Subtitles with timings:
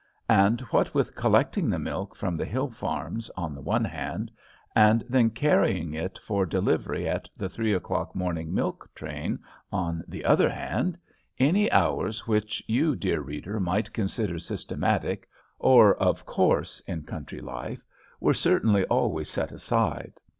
[0.29, 4.31] And, what with collecting the milk from the hill farms, on the one hand,
[4.75, 9.37] and then carrying it for delivery at the three o'clock morning milk train,
[9.71, 10.97] on the other hand,
[11.37, 15.29] any hours which you, dear reader, might consider systematic,
[15.59, 17.83] or of course in country life,
[18.19, 20.13] were certainly always set aside.